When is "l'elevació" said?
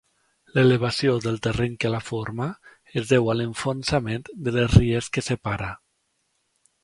0.53-1.11